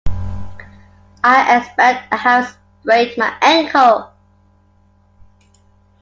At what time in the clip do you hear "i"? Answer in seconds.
1.23-1.57, 2.11-2.15